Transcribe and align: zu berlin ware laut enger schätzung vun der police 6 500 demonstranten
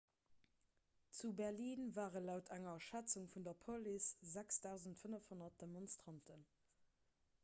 zu 1.17 1.31
berlin 1.41 1.91
ware 1.97 2.21
laut 2.29 2.49
enger 2.57 2.73
schätzung 2.87 3.29
vun 3.35 3.45
der 3.49 3.53
police 3.67 4.31
6 4.33 4.61
500 4.95 5.63
demonstranten 5.67 6.43